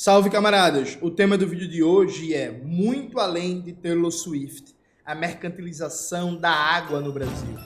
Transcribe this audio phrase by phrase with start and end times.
[0.00, 0.96] Salve camaradas!
[1.02, 4.72] O tema do vídeo de hoje é muito além de Taylor Swift,
[5.04, 7.56] a mercantilização da água no Brasil.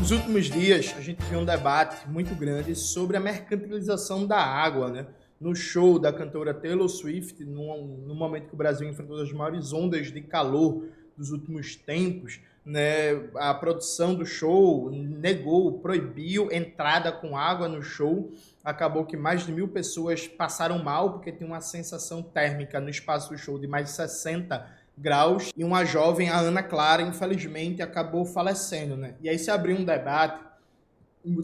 [0.00, 4.90] Nos últimos dias, a gente viu um debate muito grande sobre a mercantilização da água,
[4.90, 5.06] né?
[5.40, 9.72] No show da cantora Taylor Swift, no, no momento que o Brasil enfrentou as maiores
[9.72, 10.84] ondas de calor
[11.16, 18.30] dos últimos tempos, né, a produção do show negou, proibiu entrada com água no show.
[18.62, 23.30] Acabou que mais de mil pessoas passaram mal porque tinha uma sensação térmica no espaço
[23.30, 24.66] do show de mais de 60
[24.98, 25.50] graus.
[25.56, 28.98] E uma jovem, a Ana Clara, infelizmente acabou falecendo.
[28.98, 29.14] Né?
[29.22, 30.46] E aí se abriu um debate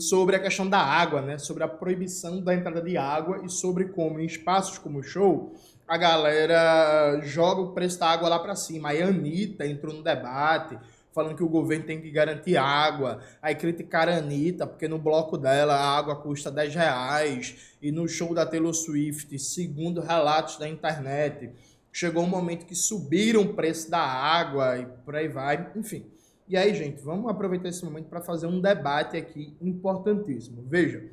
[0.01, 1.39] sobre a questão da água, né?
[1.39, 5.55] sobre a proibição da entrada de água e sobre como em espaços como o show
[5.87, 8.91] a galera joga o preço da água lá para cima.
[8.91, 10.79] Aí a Anitta entrou no debate
[11.15, 13.21] falando que o governo tem que garantir água.
[13.41, 17.77] Aí criticaram a Anitta, porque no bloco dela a água custa 10 reais.
[17.81, 21.53] E no show da Taylor Swift, segundo relatos da internet,
[21.93, 25.71] chegou um momento que subiram o preço da água e por aí vai.
[25.77, 26.05] Enfim.
[26.49, 30.63] E aí, gente, vamos aproveitar esse momento para fazer um debate aqui importantíssimo.
[30.69, 31.05] Veja,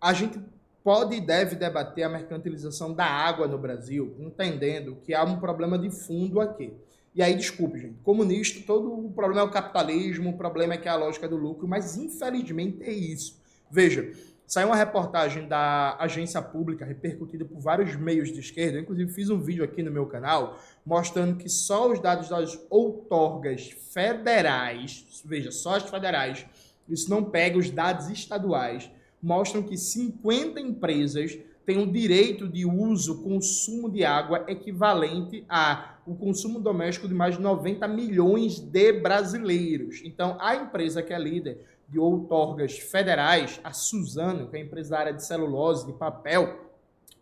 [0.00, 0.40] a gente
[0.82, 5.78] pode e deve debater a mercantilização da água no Brasil, entendendo que há um problema
[5.78, 6.74] de fundo aqui.
[7.14, 10.88] E aí, desculpe, gente, comunista, todo o problema é o capitalismo, o problema é que
[10.88, 13.40] é a lógica do lucro, mas infelizmente é isso.
[13.70, 14.12] Veja,
[14.44, 19.30] saiu uma reportagem da agência pública repercutida por vários meios de esquerda, eu, inclusive fiz
[19.30, 25.52] um vídeo aqui no meu canal mostrando que só os dados das outorgas federais, veja,
[25.52, 26.44] só as federais,
[26.88, 28.90] isso não pega os dados estaduais,
[29.22, 36.14] mostram que 50 empresas tem um direito de uso, consumo de água equivalente a o
[36.14, 40.02] consumo doméstico de mais de 90 milhões de brasileiros.
[40.04, 45.24] Então, a empresa que é líder de outorgas federais, a Suzano, que é empresária de
[45.24, 46.70] celulose, de papel,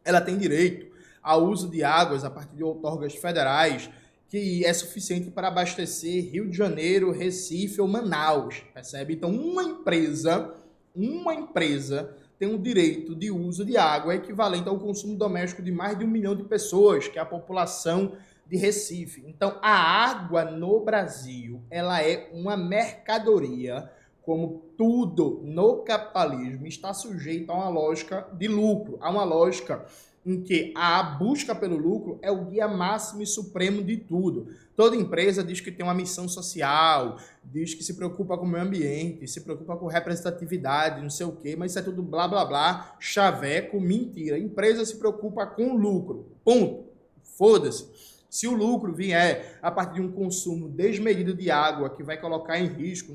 [0.05, 3.89] ela tem direito ao uso de águas a partir de outorgas federais,
[4.29, 9.15] que é suficiente para abastecer Rio de Janeiro, Recife ou Manaus, percebe?
[9.15, 10.55] Então, uma empresa,
[10.95, 15.97] uma empresa tem o direito de uso de água equivalente ao consumo doméstico de mais
[15.97, 18.17] de um milhão de pessoas, que é a população
[18.53, 19.25] de Recife.
[19.27, 23.91] Então, a água no Brasil, ela é uma mercadoria,
[24.21, 29.87] como tudo no capitalismo está sujeito a uma lógica de lucro, a uma lógica
[30.25, 34.49] em que a busca pelo lucro é o guia máximo e supremo de tudo.
[34.77, 38.65] Toda empresa diz que tem uma missão social, diz que se preocupa com o meio
[38.65, 42.45] ambiente, se preocupa com representatividade, não sei o quê, mas isso é tudo blá blá
[42.45, 44.37] blá, chaveco, mentira.
[44.37, 46.27] A empresa se preocupa com lucro.
[46.45, 46.85] Ponto.
[47.23, 48.12] Foda-se.
[48.33, 52.59] Se o lucro vier a partir de um consumo desmedido de água que vai colocar
[52.59, 53.13] em risco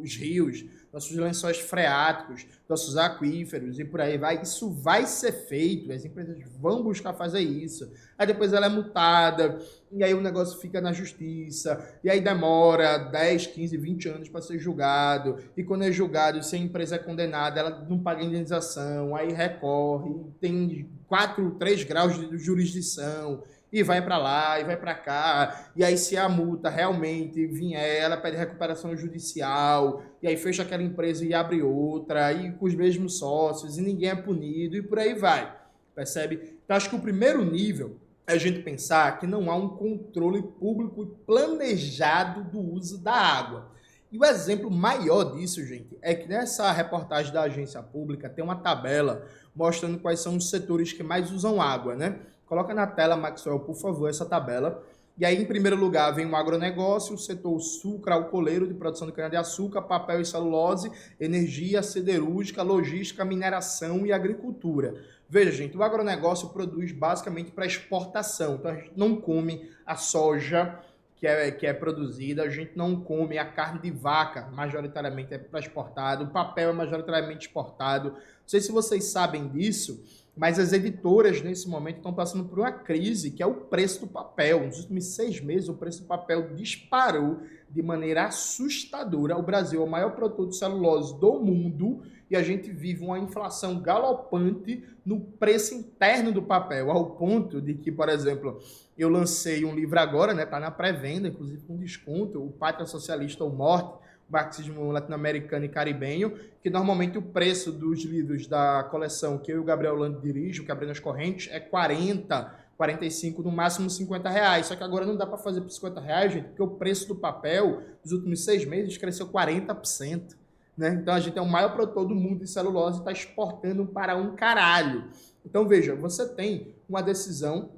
[0.00, 4.40] os rios, nossos lençóis freáticos, nossos aquíferos e por aí vai.
[4.40, 7.92] Isso vai ser feito, as empresas vão buscar fazer isso.
[8.16, 9.58] Aí depois ela é multada,
[9.90, 14.42] e aí o negócio fica na justiça, e aí demora 10, 15, 20 anos para
[14.42, 15.38] ser julgado.
[15.56, 20.14] E quando é julgado, se a empresa é condenada, ela não paga indenização, aí recorre,
[20.40, 25.70] tem 4, 3 graus de jurisdição e vai para lá e vai para cá.
[25.76, 30.82] E aí, se a multa realmente vier, ela pede recuperação judicial, e aí fecha aquela
[30.82, 34.98] empresa e abre outra, e com os mesmos sócios, e ninguém é punido, e por
[34.98, 35.56] aí vai.
[35.94, 36.58] Percebe?
[36.64, 40.42] Então, acho que o primeiro nível é a gente pensar que não há um controle
[40.42, 43.70] público planejado do uso da água.
[44.10, 48.56] E o exemplo maior disso, gente, é que nessa reportagem da agência pública tem uma
[48.56, 52.18] tabela mostrando quais são os setores que mais usam água, né?
[52.50, 54.82] Coloca na tela, Maxwell, por favor, essa tabela.
[55.16, 59.82] E aí, em primeiro lugar, vem o agronegócio, o setor sucro-alcooleiro de produção de cana-de-açúcar,
[59.82, 60.90] papel e celulose,
[61.20, 65.00] energia siderúrgica, logística, mineração e agricultura.
[65.28, 68.56] Veja, gente, o agronegócio produz basicamente para exportação.
[68.56, 70.76] Então, a gente não come a soja
[71.20, 75.38] que é, que é produzida, a gente não come a carne de vaca, majoritariamente é
[75.38, 78.10] para exportado, o papel é majoritariamente exportado.
[78.10, 80.02] Não sei se vocês sabem disso,
[80.40, 84.06] mas as editoras, nesse momento, estão passando por uma crise, que é o preço do
[84.06, 84.64] papel.
[84.64, 89.36] Nos últimos seis meses, o preço do papel disparou de maneira assustadora.
[89.36, 92.00] O Brasil é o maior produtor de celulose do mundo
[92.30, 97.74] e a gente vive uma inflação galopante no preço interno do papel, ao ponto de
[97.74, 98.62] que, por exemplo,
[98.96, 103.44] eu lancei um livro agora, né, tá na pré-venda, inclusive com desconto, o Pátria Socialista
[103.44, 103.98] ou Morte,
[104.30, 109.60] marxismo latino-americano e caribenho, que normalmente o preço dos livros da coleção que eu e
[109.60, 114.30] o Gabriel Lando dirigem, que é Abrindo as Correntes, é 40, 45, no máximo 50
[114.30, 114.66] reais.
[114.66, 117.16] Só que agora não dá para fazer por 50 reais, gente, porque o preço do
[117.16, 120.36] papel nos últimos seis meses cresceu 40%.
[120.76, 120.94] Né?
[120.94, 124.16] Então a gente é o maior produtor do mundo de celulose e está exportando para
[124.16, 125.10] um caralho.
[125.44, 127.70] Então veja, você tem uma decisão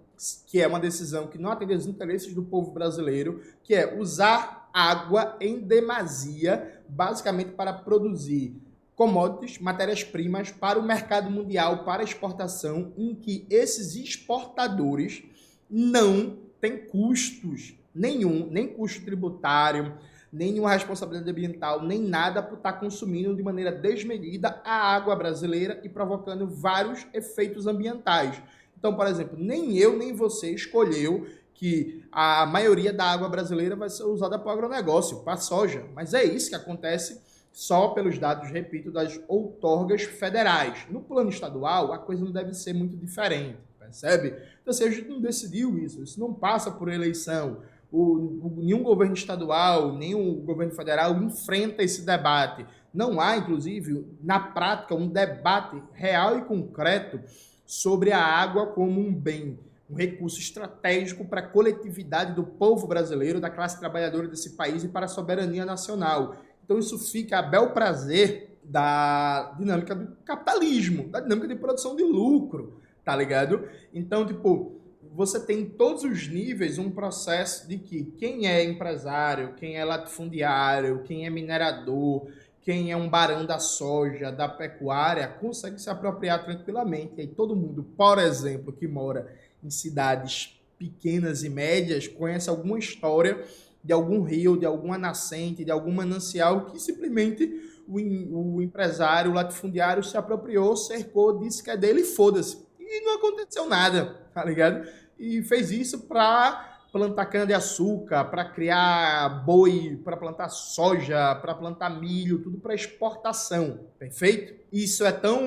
[0.47, 4.69] que é uma decisão que não atende aos interesses do povo brasileiro, que é usar
[4.73, 8.57] água em demasia, basicamente para produzir
[8.95, 15.23] commodities, matérias-primas para o mercado mundial, para exportação, em que esses exportadores
[15.69, 19.95] não têm custos nenhum, nem custo tributário,
[20.33, 25.89] nenhuma responsabilidade ambiental, nem nada por estar consumindo de maneira desmedida a água brasileira e
[25.89, 28.41] provocando vários efeitos ambientais.
[28.83, 31.25] Então, por exemplo, nem eu nem você escolheu
[31.55, 35.85] que a maioria da água brasileira vai ser usada para o agronegócio, para a soja.
[35.95, 40.85] Mas é isso que acontece só pelos dados, repito, das outorgas federais.
[40.91, 44.35] No plano estadual, a coisa não deve ser muito diferente, percebe?
[44.61, 47.59] Então, assim, a gente não decidiu isso, isso não passa por eleição.
[47.93, 52.67] O, o, nenhum governo estadual, nenhum governo federal enfrenta esse debate.
[52.93, 57.21] Não há, inclusive, na prática, um debate real e concreto
[57.67, 63.41] sobre a água como um bem, um recurso estratégico para a coletividade do povo brasileiro,
[63.41, 66.37] da classe trabalhadora desse país e para a soberania nacional.
[66.65, 72.03] Então isso fica a bel prazer da dinâmica do capitalismo, da dinâmica de produção de
[72.03, 73.69] lucro, tá ligado?
[73.93, 74.81] Então, tipo,
[75.15, 79.85] você tem em todos os níveis um processo de que quem é empresário, quem é
[79.85, 82.29] latifundiário, quem é minerador,
[82.63, 87.15] quem é um barão da soja, da pecuária, consegue se apropriar tranquilamente.
[87.17, 92.79] E aí todo mundo, por exemplo, que mora em cidades pequenas e médias, conhece alguma
[92.79, 93.45] história
[93.83, 99.35] de algum rio, de alguma nascente, de algum manancial que simplesmente o, o empresário, o
[99.35, 102.59] latifundiário se apropriou, cercou, disse que é dele e foda-se.
[102.79, 104.87] E não aconteceu nada, tá ligado?
[105.19, 112.41] E fez isso para plantar cana-de-açúcar, para criar boi, para plantar soja, para plantar milho,
[112.41, 114.55] tudo para exportação, perfeito?
[114.71, 115.41] Isso é tão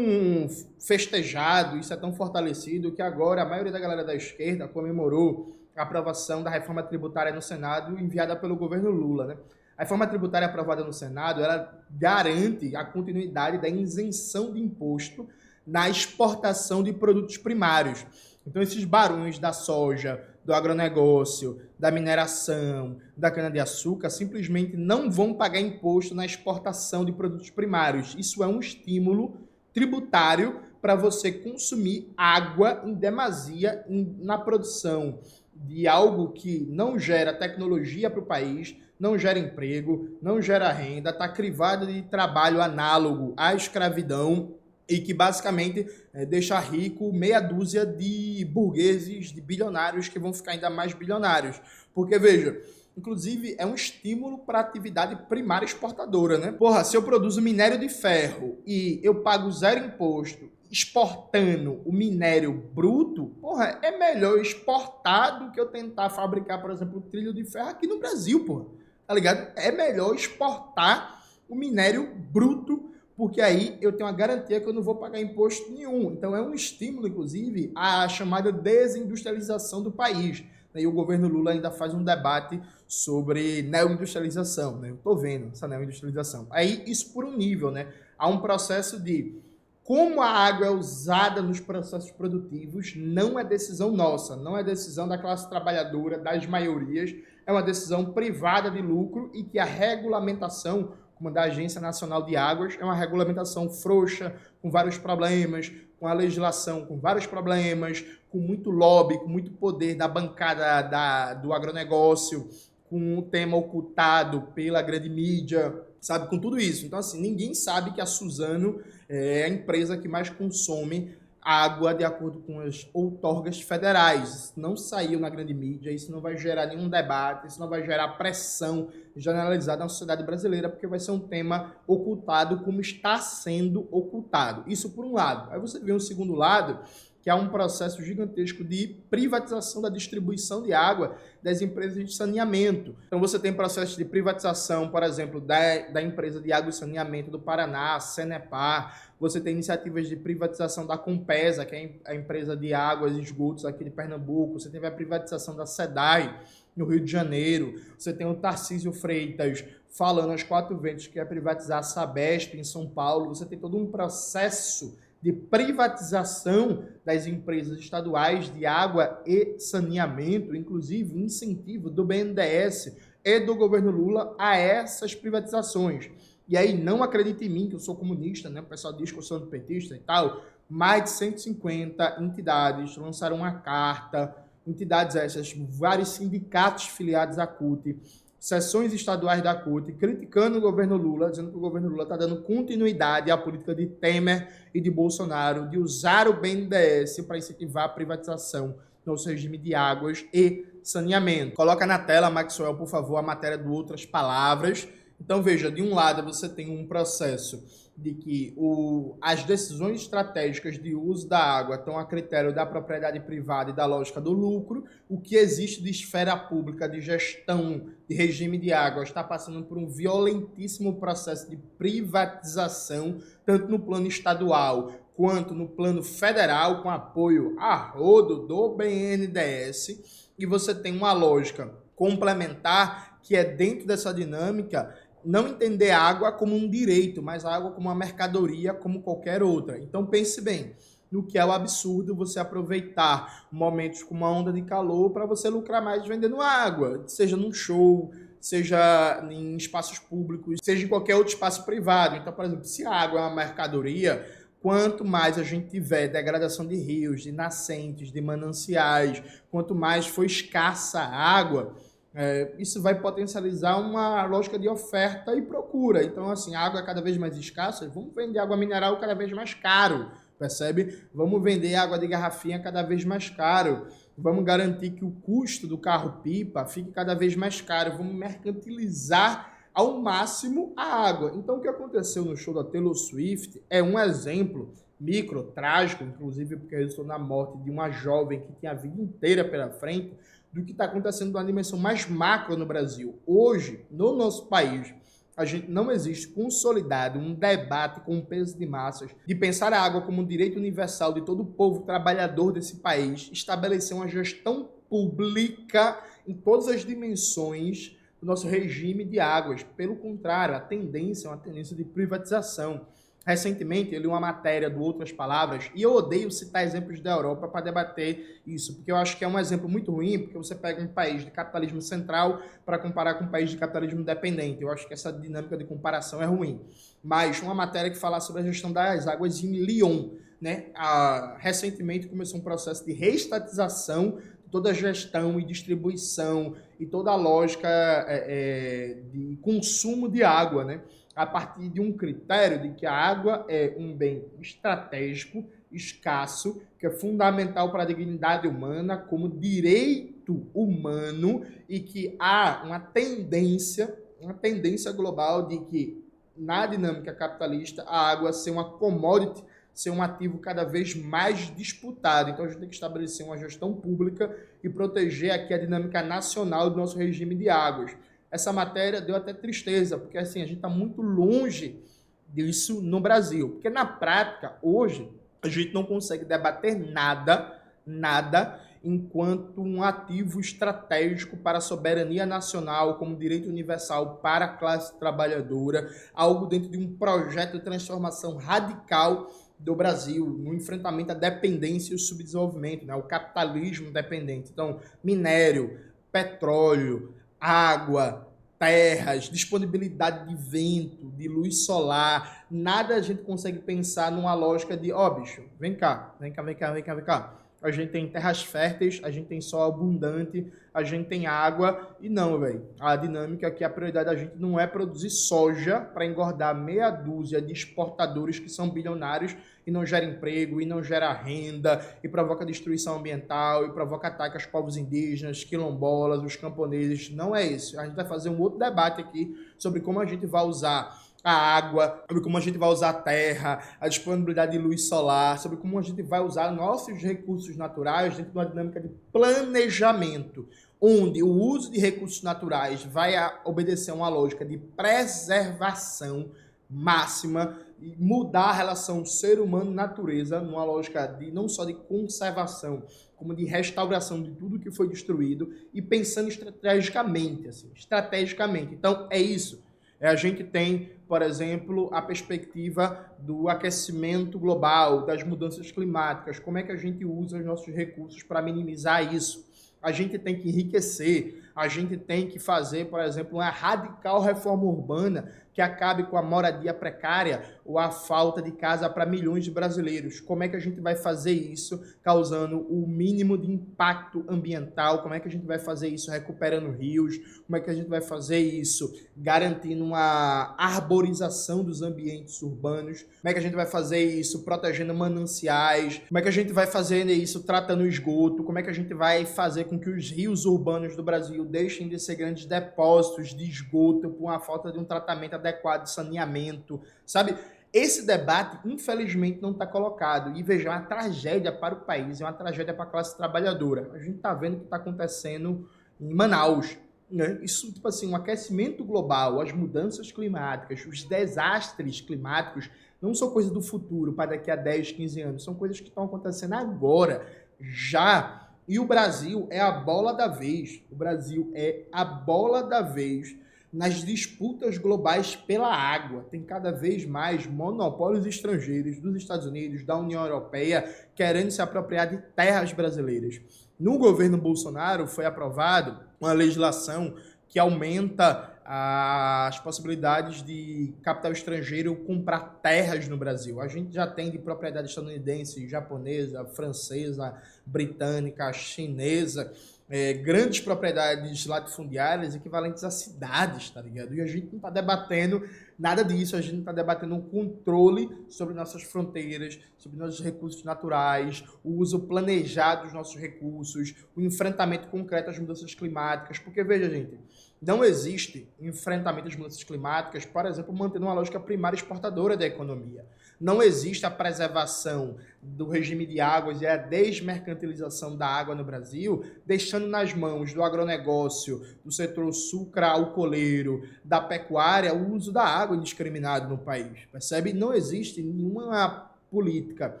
[0.80, 5.82] festejado, isso é tão fortalecido que agora a maioria da galera da esquerda comemorou a
[5.82, 9.36] aprovação da reforma tributária no Senado enviada pelo governo Lula, né?
[9.76, 15.28] A reforma tributária aprovada no Senado, ela garante a continuidade da isenção de imposto
[15.64, 18.04] na exportação de produtos primários.
[18.44, 25.60] Então, esses barões da soja, do agronegócio, da mineração, da cana-de-açúcar, simplesmente não vão pagar
[25.60, 28.14] imposto na exportação de produtos primários.
[28.18, 29.36] Isso é um estímulo
[29.72, 35.18] tributário para você consumir água em demasia na produção
[35.54, 41.10] de algo que não gera tecnologia para o país, não gera emprego, não gera renda,
[41.10, 44.54] está crivado de trabalho análogo à escravidão
[44.88, 50.52] e que basicamente é, deixa rico meia dúzia de burgueses, de bilionários que vão ficar
[50.52, 51.60] ainda mais bilionários.
[51.94, 52.60] Porque, veja,
[52.96, 56.52] inclusive é um estímulo para a atividade primária exportadora, né?
[56.52, 62.52] Porra, se eu produzo minério de ferro e eu pago zero imposto exportando o minério
[62.74, 67.70] bruto, porra, é melhor exportar do que eu tentar fabricar, por exemplo, trilho de ferro
[67.70, 68.66] aqui no Brasil, porra.
[69.06, 69.50] Tá ligado?
[69.56, 74.80] É melhor exportar o minério bruto porque aí eu tenho a garantia que eu não
[74.80, 76.12] vou pagar imposto nenhum.
[76.12, 80.44] Então é um estímulo, inclusive, à chamada desindustrialização do país.
[80.72, 84.78] E o governo Lula ainda faz um debate sobre neoindustrialização.
[84.78, 84.90] Né?
[84.90, 86.46] Eu estou vendo essa neoindustrialização.
[86.48, 87.88] Aí isso por um nível, né?
[88.16, 89.34] Há um processo de
[89.82, 95.08] como a água é usada nos processos produtivos não é decisão nossa, não é decisão
[95.08, 97.12] da classe trabalhadora, das maiorias,
[97.44, 102.36] é uma decisão privada de lucro e que a regulamentação como da Agência Nacional de
[102.36, 108.38] Águas, é uma regulamentação frouxa, com vários problemas, com a legislação com vários problemas, com
[108.38, 112.48] muito lobby, com muito poder da bancada da, do agronegócio,
[112.88, 116.86] com o tema ocultado pela grande mídia, sabe, com tudo isso.
[116.86, 122.04] Então, assim, ninguém sabe que a Suzano é a empresa que mais consome água de
[122.04, 124.34] acordo com as outorgas federais.
[124.34, 127.84] Isso não saiu na grande mídia, isso não vai gerar nenhum debate, isso não vai
[127.84, 133.88] gerar pressão generalizada na sociedade brasileira, porque vai ser um tema ocultado como está sendo
[133.90, 134.64] ocultado.
[134.66, 135.50] Isso por um lado.
[135.50, 136.80] Aí você vê um segundo lado,
[137.28, 142.96] que há um processo gigantesco de privatização da distribuição de água das empresas de saneamento.
[143.06, 147.30] Então você tem processos de privatização, por exemplo, da, da empresa de água e saneamento
[147.30, 149.07] do Paraná, Senepar.
[149.20, 153.64] Você tem iniciativas de privatização da Compesa, que é a empresa de águas e esgotos
[153.64, 154.60] aqui de Pernambuco.
[154.60, 156.40] Você teve a privatização da SEDAI
[156.76, 157.74] no Rio de Janeiro.
[157.98, 162.62] Você tem o Tarcísio Freitas falando aos quatro ventos que quer privatizar a Sabesp em
[162.62, 163.34] São Paulo.
[163.34, 171.18] Você tem todo um processo de privatização das empresas estaduais de água e saneamento, inclusive
[171.18, 176.08] incentivo do BNDES e do governo Lula a essas privatizações.
[176.48, 178.60] E aí, não acredite em mim, que eu sou comunista, né?
[178.60, 180.42] O pessoal diz que eu sou petista e tal.
[180.68, 184.34] Mais de 150 entidades lançaram uma carta,
[184.66, 187.96] entidades essas, vários sindicatos filiados à CUT,
[188.38, 192.42] sessões estaduais da CUT, criticando o governo Lula, dizendo que o governo Lula está dando
[192.42, 197.88] continuidade à política de Temer e de Bolsonaro de usar o BNDES para incentivar a
[197.88, 201.56] privatização no nosso regime de águas e saneamento.
[201.56, 204.86] Coloca na tela, Maxwell, por favor, a matéria do Outras Palavras.
[205.20, 207.62] Então, veja, de um lado você tem um processo
[207.98, 213.18] de que o, as decisões estratégicas de uso da água estão a critério da propriedade
[213.18, 214.84] privada e da lógica do lucro.
[215.08, 219.76] O que existe de esfera pública, de gestão, de regime de água, está passando por
[219.76, 227.56] um violentíssimo processo de privatização, tanto no plano estadual quanto no plano federal, com apoio
[227.58, 230.28] a rodo do BNDES.
[230.38, 236.32] E você tem uma lógica complementar que é dentro dessa dinâmica não entender a água
[236.32, 239.78] como um direito, mas a água como uma mercadoria, como qualquer outra.
[239.78, 240.74] Então pense bem
[241.10, 245.48] no que é o absurdo você aproveitar momentos com uma onda de calor para você
[245.48, 251.32] lucrar mais vendendo água, seja num show, seja em espaços públicos, seja em qualquer outro
[251.32, 252.16] espaço privado.
[252.16, 254.24] Então, por exemplo, se a água é uma mercadoria,
[254.60, 260.24] quanto mais a gente tiver degradação de rios, de nascentes, de mananciais, quanto mais for
[260.24, 261.74] escassa a água,
[262.14, 266.02] é, isso vai potencializar uma lógica de oferta e procura.
[266.02, 269.32] Então, assim, a água é cada vez mais escassa, vamos vender água mineral cada vez
[269.32, 271.02] mais caro, percebe?
[271.14, 273.86] Vamos vender água de garrafinha cada vez mais caro.
[274.16, 277.96] Vamos garantir que o custo do carro-pipa fique cada vez mais caro.
[277.96, 281.32] Vamos mercantilizar ao máximo a água.
[281.36, 286.56] Então, o que aconteceu no show da Taylor Swift é um exemplo micro, trágico, inclusive
[286.56, 290.12] porque resultou na morte de uma jovem que tinha a vida inteira pela frente,
[290.52, 293.18] do que está acontecendo numa dimensão mais macro no Brasil.
[293.26, 294.94] Hoje, no nosso país,
[295.36, 300.02] a gente não existe consolidado um debate com peso de massas de pensar a água
[300.02, 306.02] como um direito universal de todo o povo trabalhador desse país, estabelecer uma gestão pública
[306.26, 309.62] em todas as dimensões do nosso regime de águas.
[309.62, 312.86] Pelo contrário, a tendência é uma tendência de privatização.
[313.26, 317.46] Recentemente, eu li uma matéria do Outras Palavras e eu odeio citar exemplos da Europa
[317.46, 320.82] para debater isso, porque eu acho que é um exemplo muito ruim, porque você pega
[320.82, 324.62] um país de capitalismo central para comparar com um país de capitalismo dependente.
[324.62, 326.62] Eu acho que essa dinâmica de comparação é ruim.
[327.04, 330.10] Mas uma matéria que fala sobre a gestão das águas em Lyon.
[330.40, 330.66] Né?
[330.74, 334.18] Ah, recentemente começou um processo de reestatização
[334.50, 340.64] toda a gestão e distribuição e toda a lógica é, é, de consumo de água,
[340.64, 340.80] né?
[341.18, 346.86] A partir de um critério de que a água é um bem estratégico, escasso, que
[346.86, 354.32] é fundamental para a dignidade humana como direito humano e que há uma tendência, uma
[354.32, 356.00] tendência global de que
[356.36, 359.42] na dinâmica capitalista a água ser uma commodity,
[359.74, 362.30] ser um ativo cada vez mais disputado.
[362.30, 364.32] Então a gente tem que estabelecer uma gestão pública
[364.62, 367.96] e proteger aqui a dinâmica nacional do nosso regime de águas
[368.30, 371.82] essa matéria deu até tristeza, porque assim, a gente está muito longe
[372.28, 373.50] disso no Brasil.
[373.50, 375.10] Porque na prática, hoje,
[375.42, 382.96] a gente não consegue debater nada, nada, enquanto um ativo estratégico para a soberania nacional,
[382.96, 389.30] como direito universal para a classe trabalhadora, algo dentro de um projeto de transformação radical
[389.58, 392.94] do Brasil no enfrentamento à dependência e o subdesenvolvimento, né?
[392.94, 394.50] o capitalismo dependente.
[394.52, 395.80] Então, minério,
[396.12, 398.28] petróleo, água,
[398.58, 404.92] terras, disponibilidade de vento, de luz solar, nada a gente consegue pensar numa lógica de,
[404.92, 407.34] ó, oh, bicho, vem cá, vem cá, vem cá, vem cá, vem cá.
[407.60, 410.46] A gente tem terras férteis, a gente tem sol abundante,
[410.78, 412.64] a gente tem água e não, velho.
[412.78, 417.42] A dinâmica aqui, a prioridade da gente não é produzir soja para engordar meia dúzia
[417.42, 422.46] de exportadores que são bilionários e não gera emprego, e não gera renda, e provoca
[422.46, 427.10] destruição ambiental, e provoca ataque aos povos indígenas, quilombolas, os camponeses.
[427.10, 427.78] Não é isso.
[427.78, 431.32] A gente vai fazer um outro debate aqui sobre como a gente vai usar a
[431.32, 435.58] água, sobre como a gente vai usar a terra, a disponibilidade de luz solar, sobre
[435.58, 440.48] como a gente vai usar nossos recursos naturais dentro de uma dinâmica de planejamento,
[440.80, 446.30] onde o uso de recursos naturais vai obedecer a uma lógica de preservação
[446.70, 452.82] máxima e mudar a relação ser humano-natureza numa lógica de não só de conservação,
[453.16, 458.74] como de restauração de tudo que foi destruído e pensando estrategicamente, assim, estrategicamente.
[458.74, 459.62] Então é isso.
[460.00, 466.58] É, a gente tem, por exemplo, a perspectiva do aquecimento global, das mudanças climáticas, como
[466.58, 469.47] é que a gente usa os nossos recursos para minimizar isso.
[469.82, 474.62] A gente tem que enriquecer a gente tem que fazer, por exemplo, uma radical reforma
[474.62, 479.50] urbana que acabe com a moradia precária ou a falta de casa para milhões de
[479.50, 480.20] brasileiros.
[480.20, 485.02] Como é que a gente vai fazer isso causando o mínimo de impacto ambiental?
[485.02, 487.16] Como é que a gente vai fazer isso recuperando rios?
[487.44, 493.02] Como é que a gente vai fazer isso garantindo uma arborização dos ambientes urbanos?
[493.02, 496.00] Como é que a gente vai fazer isso protegendo mananciais?
[496.06, 498.44] Como é que a gente vai fazer isso tratando esgoto?
[498.44, 501.88] Como é que a gente vai fazer com que os rios urbanos do Brasil deixem
[501.88, 505.90] de ser grandes depósitos de esgoto por uma falta de um tratamento adequado adequado de
[505.90, 507.36] saneamento, sabe?
[507.72, 510.36] Esse debate, infelizmente, não está colocado.
[510.36, 513.90] E veja, é uma tragédia para o país, é uma tragédia para a classe trabalhadora.
[513.92, 515.68] A gente está vendo o que está acontecendo
[516.00, 516.78] em Manaus.
[517.10, 517.38] Né?
[517.42, 523.52] Isso, tipo assim, um aquecimento global, as mudanças climáticas, os desastres climáticos, não são coisas
[523.52, 525.44] do futuro, para daqui a 10, 15 anos.
[525.44, 527.26] São coisas que estão acontecendo agora,
[527.60, 528.48] já.
[528.66, 530.82] E o Brasil é a bola da vez.
[530.90, 533.36] O Brasil é a bola da vez
[533.72, 536.24] nas disputas globais pela água.
[536.30, 540.84] Tem cada vez mais monopólios estrangeiros dos Estados Unidos, da União Europeia,
[541.14, 543.40] querendo se apropriar de terras brasileiras.
[543.78, 547.14] No governo Bolsonaro foi aprovado uma legislação
[547.48, 553.62] que aumenta as possibilidades de capital estrangeiro comprar terras no Brasil.
[553.62, 557.34] A gente já tem de propriedade estadunidense, japonesa, francesa,
[557.64, 559.54] britânica, chinesa
[559.90, 564.14] é, grandes propriedades latifundiárias equivalentes a cidades, tá ligado?
[564.14, 568.10] E a gente não está debatendo nada disso, a gente não está debatendo um controle
[568.28, 574.88] sobre nossas fronteiras, sobre nossos recursos naturais, o uso planejado dos nossos recursos, o enfrentamento
[574.88, 577.18] concreto às mudanças climáticas, porque veja, gente,
[577.60, 583.04] não existe enfrentamento às mudanças climáticas, por exemplo, mantendo uma lógica primária exportadora da economia.
[583.40, 589.24] Não existe a preservação do regime de águas e a desmercantilização da água no Brasil,
[589.46, 596.48] deixando nas mãos do agronegócio, do setor sucra-alcooleiro, da pecuária, o uso da água indiscriminado
[596.48, 597.06] no país.
[597.12, 597.52] Percebe?
[597.52, 600.00] Não existe nenhuma política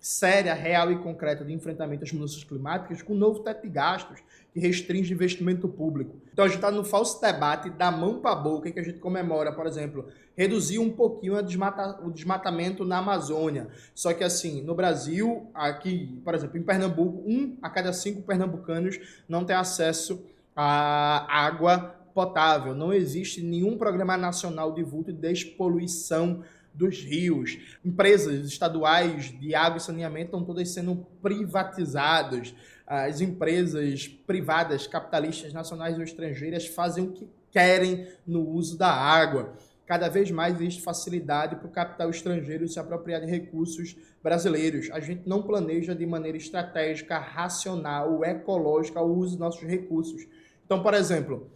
[0.00, 4.20] séria, real e concreta de enfrentamento às mudanças climáticas com um novo teto de gastos
[4.52, 6.16] que restringe investimento público.
[6.32, 8.98] Então a gente está no falso debate da mão para a boca que a gente
[8.98, 13.68] comemora, por exemplo, reduzir um pouquinho desmata, o desmatamento na Amazônia.
[13.94, 18.98] Só que assim, no Brasil, aqui, por exemplo, em Pernambuco, um a cada cinco pernambucanos
[19.28, 20.24] não tem acesso
[20.56, 22.74] à água potável.
[22.74, 27.58] Não existe nenhum programa nacional de vulto de despoluição dos rios.
[27.84, 32.54] Empresas estaduais de água e saneamento estão todas sendo privatizadas.
[32.86, 39.54] As empresas privadas, capitalistas, nacionais ou estrangeiras fazem o que querem no uso da água.
[39.86, 44.88] Cada vez mais existe facilidade para o capital estrangeiro se apropriar de recursos brasileiros.
[44.92, 50.28] A gente não planeja de maneira estratégica, racional, ecológica o uso dos nossos recursos.
[50.64, 51.50] Então, por exemplo,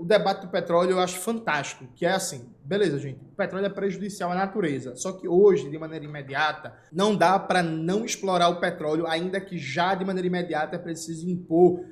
[0.00, 3.68] o debate do petróleo eu acho fantástico, que é assim, beleza, gente, o petróleo é
[3.68, 8.58] prejudicial à natureza, só que hoje, de maneira imediata, não dá para não explorar o
[8.58, 11.84] petróleo, ainda que já de maneira imediata é preciso impor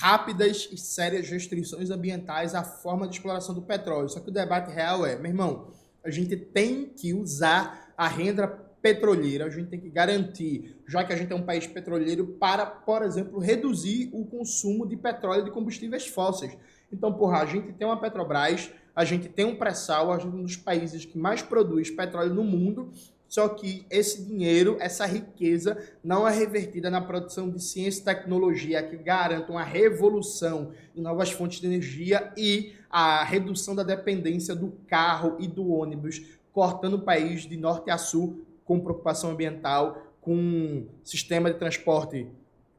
[0.00, 4.08] rápidas e sérias restrições ambientais à forma de exploração do petróleo.
[4.08, 5.72] Só que o debate real é, meu irmão,
[6.04, 8.46] a gente tem que usar a renda
[8.80, 12.64] petroleira, a gente tem que garantir, já que a gente é um país petroleiro, para,
[12.64, 16.56] por exemplo, reduzir o consumo de petróleo e de combustíveis fósseis.
[16.92, 20.36] Então, porra, a gente tem uma Petrobras, a gente tem um pré-sal, a gente é
[20.36, 22.90] um dos países que mais produz petróleo no mundo,
[23.28, 28.82] só que esse dinheiro, essa riqueza, não é revertida na produção de ciência e tecnologia
[28.82, 34.72] que garantam uma revolução em novas fontes de energia e a redução da dependência do
[34.88, 36.22] carro e do ônibus,
[36.52, 42.26] cortando o país de norte a sul com preocupação ambiental, com sistema de transporte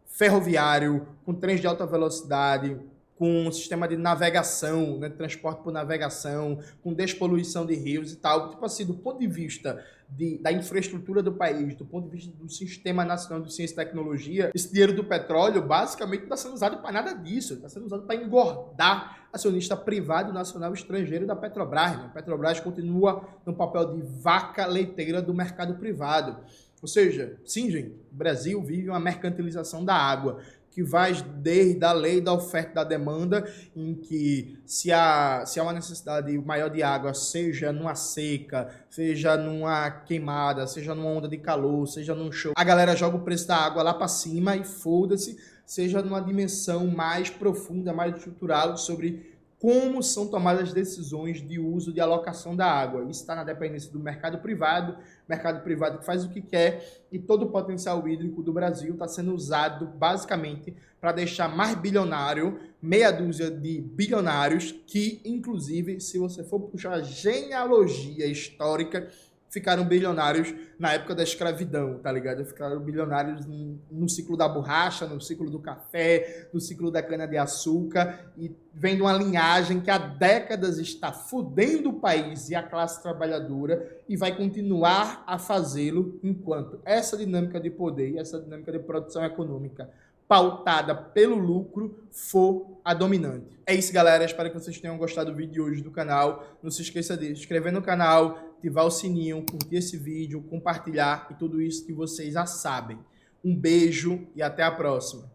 [0.06, 2.76] ferroviário, com trens de alta velocidade,
[3.20, 8.50] com um sistema de navegação, né, transporte por navegação, com despoluição de rios e tal.
[8.50, 12.32] Tipo assim, do ponto de vista de, da infraestrutura do país, do ponto de vista
[12.32, 16.78] do Sistema Nacional de Ciência e Tecnologia, esse dinheiro do petróleo basicamente está sendo usado
[16.78, 17.56] para nada disso.
[17.56, 21.98] Está sendo usado para engordar acionista privado, nacional estrangeiro da Petrobras.
[21.98, 22.06] Né?
[22.06, 26.38] A Petrobras continua no papel de vaca leiteira do mercado privado.
[26.82, 30.40] Ou seja, sim, gente, o Brasil vive uma mercantilização da água
[30.72, 33.44] que vai desde a lei da oferta e da demanda,
[33.76, 39.36] em que se há, se há uma necessidade maior de água, seja numa seca, seja
[39.36, 43.48] numa queimada, seja numa onda de calor, seja num show, a galera joga o preço
[43.48, 49.38] da água lá para cima e foda-se, seja numa dimensão mais profunda, mais estrutural sobre
[49.60, 53.04] como são tomadas as decisões de uso de alocação da água.
[53.04, 54.98] Isso está na dependência do mercado privado,
[55.30, 59.08] mercado privado que faz o que quer e todo o potencial hídrico do Brasil está
[59.08, 66.44] sendo usado basicamente para deixar mais bilionário, meia dúzia de bilionários que, inclusive, se você
[66.44, 69.08] for puxar a genealogia histórica,
[69.50, 72.46] ficaram bilionários na época da escravidão, tá ligado?
[72.46, 73.46] Ficaram bilionários
[73.92, 79.02] no ciclo da borracha, no ciclo do café, no ciclo da cana-de-açúcar e vem de
[79.02, 84.36] uma linhagem que há décadas está fudendo o país e a classe trabalhadora e vai
[84.36, 89.90] continuar a fazê-lo enquanto essa dinâmica de poder e essa dinâmica de produção econômica
[90.30, 93.60] pautada pelo lucro for a dominante.
[93.66, 94.24] É isso, galera.
[94.24, 96.46] Espero que vocês tenham gostado do vídeo de hoje do canal.
[96.62, 101.28] Não se esqueça de se inscrever no canal, ativar o sininho, curtir esse vídeo, compartilhar
[101.32, 103.00] e tudo isso que vocês já sabem.
[103.44, 105.28] Um beijo e até a próxima.